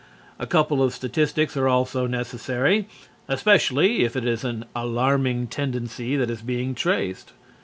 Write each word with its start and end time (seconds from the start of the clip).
A 0.39 0.47
couple 0.47 0.81
of 0.81 0.95
statistics 0.95 1.55
are 1.55 1.67
also 1.67 2.07
necessary, 2.07 2.87
especially 3.27 4.03
if 4.03 4.15
it 4.15 4.25
is 4.25 4.43
an 4.43 4.65
alarming 4.75 5.45
tendency 5.45 6.15
that 6.17 6.31
is 6.31 6.41
being 6.41 6.73
traced. 6.73 7.33